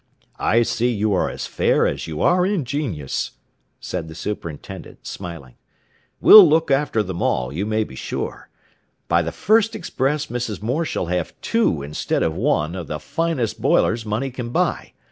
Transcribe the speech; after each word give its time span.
"I 0.39 0.63
see 0.63 0.89
you 0.91 1.13
are 1.13 1.29
as 1.29 1.45
fair 1.45 1.85
as 1.85 2.07
you 2.07 2.23
are 2.23 2.43
ingenious," 2.43 3.33
said 3.79 4.07
the 4.07 4.15
superintendent, 4.15 5.05
smiling. 5.05 5.57
"We'll 6.19 6.49
look 6.49 6.71
after 6.71 7.03
them 7.03 7.21
all, 7.21 7.53
you 7.53 7.67
may 7.67 7.83
be 7.83 7.93
sure. 7.93 8.49
By 9.07 9.21
the 9.21 9.31
first 9.31 9.75
express 9.75 10.25
Mrs. 10.25 10.59
Moore 10.59 10.85
shall 10.85 11.05
have 11.13 11.39
two, 11.39 11.83
instead 11.83 12.23
of 12.23 12.33
one, 12.35 12.73
of 12.75 12.87
the 12.87 12.99
finest 12.99 13.61
boilers 13.61 14.03
money 14.03 14.31
can 14.31 14.49
buy. 14.49 14.93